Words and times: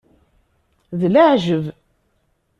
D 0.99 1.01
leɛjeb! 1.13 1.65